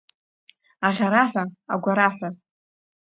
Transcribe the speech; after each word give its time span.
Аӷьараҳәа, 0.87 1.43
агәараҳәа. 1.73 2.29